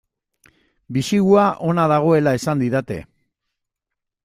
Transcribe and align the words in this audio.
Bisigua 0.97 1.43
ona 1.73 1.85
dagoela 1.93 2.35
esan 2.41 2.65
didate. 2.65 3.01